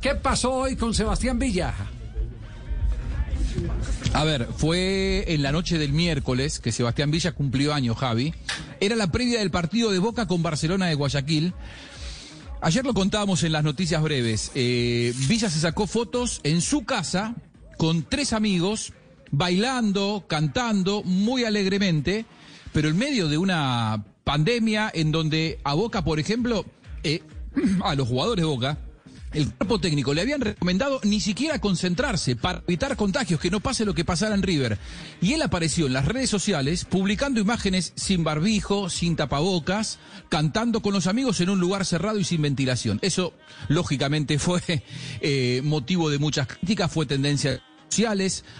[0.00, 1.74] ¿Qué pasó hoy con Sebastián Villa?
[4.12, 8.34] A ver, fue en la noche del miércoles que Sebastián Villa cumplió años, Javi.
[8.80, 11.54] Era la previa del partido de Boca con Barcelona de Guayaquil.
[12.60, 14.50] Ayer lo contábamos en las noticias breves.
[14.54, 17.34] Eh, Villa se sacó fotos en su casa
[17.76, 18.92] con tres amigos,
[19.30, 22.26] bailando, cantando muy alegremente,
[22.72, 26.64] pero en medio de una pandemia en donde a Boca, por ejemplo,
[27.04, 27.22] eh,
[27.84, 28.78] a los jugadores de Boca,
[29.32, 33.84] el cuerpo técnico le habían recomendado ni siquiera concentrarse para evitar contagios, que no pase
[33.84, 34.78] lo que pasara en River.
[35.20, 39.98] Y él apareció en las redes sociales publicando imágenes sin barbijo, sin tapabocas,
[40.28, 42.98] cantando con los amigos en un lugar cerrado y sin ventilación.
[43.02, 43.34] Eso,
[43.68, 44.62] lógicamente, fue
[45.20, 47.60] eh, motivo de muchas críticas, fue tendencia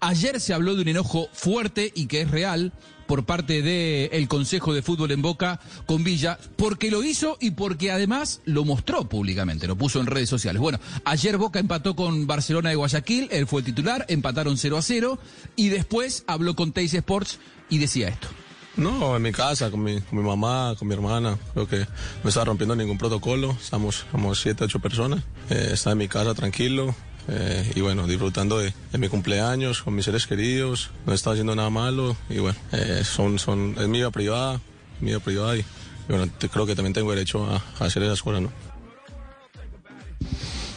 [0.00, 2.72] Ayer se habló de un enojo fuerte y que es real
[3.06, 7.90] por parte del Consejo de Fútbol en Boca con Villa, porque lo hizo y porque
[7.90, 10.60] además lo mostró públicamente, lo puso en redes sociales.
[10.60, 14.82] Bueno, ayer Boca empató con Barcelona de Guayaquil, él fue el titular, empataron 0 a
[14.82, 15.18] 0
[15.56, 18.28] y después habló con Teis Sports y decía esto.
[18.76, 21.36] No, en mi casa, con mi, con mi mamá, con mi hermana.
[21.52, 21.86] Creo que
[22.22, 23.56] no estaba rompiendo ningún protocolo.
[23.60, 25.24] Estamos como siete, ocho personas.
[25.50, 26.94] Eh, está en mi casa tranquilo.
[27.32, 31.70] Eh, y bueno, disfrutando de, mi cumpleaños con mis seres queridos, no estaba haciendo nada
[31.70, 34.60] malo y bueno, eh, son, son, es mi vida privada,
[35.00, 35.64] mi privada y,
[36.08, 38.52] bueno, creo que también tengo derecho a, a hacer esas cosas, ¿no?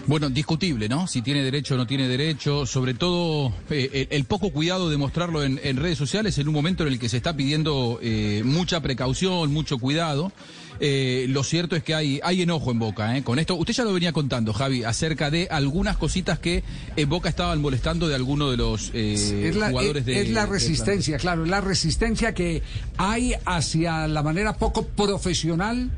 [0.06, 1.08] Bueno, discutible, ¿no?
[1.08, 5.44] Si tiene derecho o no tiene derecho, sobre todo eh, el, poco cuidado de mostrarlo
[5.44, 8.82] en, en, redes sociales en un momento en el que se está pidiendo eh, mucha
[8.82, 10.32] precaución, mucho cuidado.
[10.80, 13.24] Eh, lo cierto es que hay, hay enojo en Boca, ¿eh?
[13.24, 16.64] Con esto, usted ya lo venía contando, Javi, acerca de algunas cositas que
[16.96, 20.22] en Boca estaban molestando de alguno de los eh, es la, jugadores es, de.
[20.22, 22.64] Es la resistencia, claro, es la resistencia que
[22.98, 25.90] hay hacia la manera poco profesional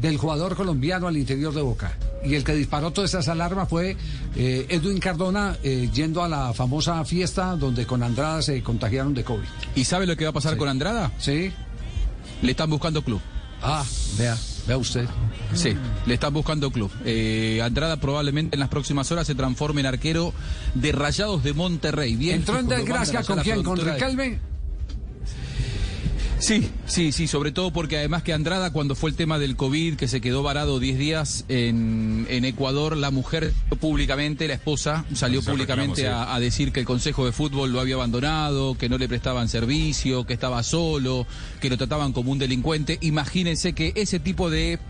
[0.00, 1.96] del jugador colombiano al interior de Boca.
[2.24, 3.96] Y el que disparó todas esas alarmas fue
[4.36, 9.24] eh, Edwin Cardona eh, yendo a la famosa fiesta donde con Andrada se contagiaron de
[9.24, 9.44] COVID.
[9.74, 10.58] ¿Y sabe lo que va a pasar Sí.
[10.58, 11.10] con Andrada?
[11.18, 11.52] Sí.
[12.42, 13.20] Le están buscando club.
[13.60, 13.84] Ah,
[14.18, 15.06] vea, vea usted.
[15.54, 16.90] Sí, le están buscando club.
[17.04, 20.32] Eh, Andrada probablemente en las próximas horas se transforme en arquero
[20.74, 22.16] de Rayados de Monterrey.
[22.16, 24.51] Bien, Entró en desgracia con quién, con Riquelme.
[26.42, 29.94] Sí, sí, sí, sobre todo porque además que Andrada cuando fue el tema del COVID,
[29.94, 35.40] que se quedó varado 10 días en, en Ecuador, la mujer públicamente, la esposa, salió
[35.40, 36.30] públicamente reclamó, sí.
[36.30, 39.48] a, a decir que el Consejo de Fútbol lo había abandonado, que no le prestaban
[39.48, 41.28] servicio, que estaba solo,
[41.60, 42.98] que lo trataban como un delincuente.
[43.02, 44.80] Imagínense que ese tipo de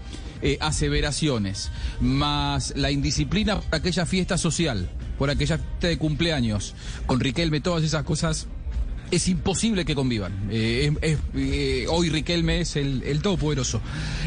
[0.41, 1.71] eh, aseveraciones,
[2.01, 4.89] más la indisciplina por aquella fiesta social,
[5.19, 6.75] por aquella fiesta de cumpleaños,
[7.05, 8.49] con Riquelme, todas esas cosas
[9.13, 10.49] es imposible que convivan.
[10.51, 13.81] Eh, eh, hoy Riquelme es el, el todopoderoso.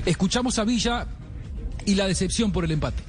[0.06, 1.08] Escuchamos a Villa
[1.86, 3.02] y la decepción por el empate.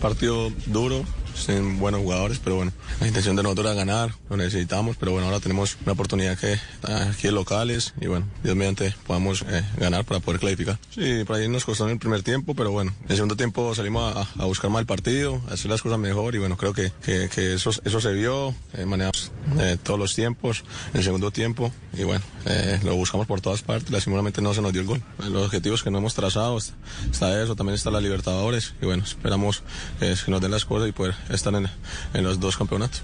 [0.00, 4.96] Partido duro, sin buenos jugadores, pero bueno, la intención de nosotros era ganar, lo necesitamos,
[4.96, 9.42] pero bueno, ahora tenemos una oportunidad que aquí en locales y bueno, Dios mediante podamos
[9.42, 10.78] eh, ganar para poder clasificar.
[10.90, 13.74] Sí, por ahí nos costó en el primer tiempo, pero bueno, en el segundo tiempo
[13.74, 16.72] salimos a, a buscar más el partido, a hacer las cosas mejor y bueno, creo
[16.72, 21.04] que, que, que eso, eso se vio, eh, manejamos eh, todos los tiempos, en el
[21.04, 24.82] segundo tiempo y bueno, eh, lo buscamos por todas partes, lastimosamente no se nos dio
[24.82, 25.02] el gol.
[25.18, 29.62] Los objetivos que no hemos trazado, está eso, también está la Libertadores y bueno, esperamos
[30.00, 31.68] eh, que nos den las cosas y poder estar en,
[32.14, 33.02] en los dos campeonatos.